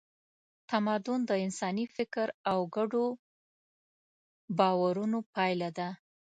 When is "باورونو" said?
4.57-5.19